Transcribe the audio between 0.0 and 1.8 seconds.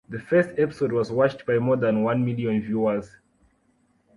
The first episode was watched by more